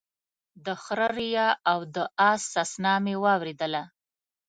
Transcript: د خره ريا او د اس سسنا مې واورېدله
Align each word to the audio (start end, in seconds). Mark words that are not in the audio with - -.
د 0.65 0.67
خره 0.81 1.07
ريا 1.17 1.47
او 1.71 1.79
د 1.95 1.97
اس 2.29 2.41
سسنا 2.53 2.93
مې 3.03 3.15
واورېدله 3.23 3.83